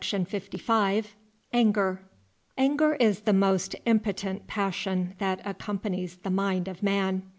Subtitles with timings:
[1.53, 2.01] ]Anger
[2.99, 7.21] is the most impotent passion that accompanies the mind of man.